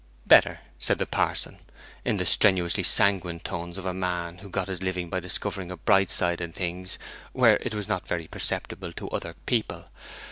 [0.25, 1.57] 'Better!' said the parson,
[2.03, 5.77] in the strenuously sanguine tones of a man who got his living by discovering a
[5.77, 6.97] bright side in things
[7.33, 9.89] where it was not very perceptible to other people.